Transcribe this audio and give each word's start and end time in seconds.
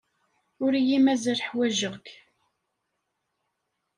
Ur 0.63 0.71
iyi-mazal 0.79 1.39
ḥwajeɣ-k. 1.47 2.07